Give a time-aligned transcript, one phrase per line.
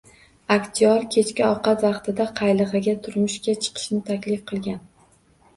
[0.53, 4.83] Aktyor kechki ovqat vaqtida qaylig‘iga turmushga chiqishni taklif qilgan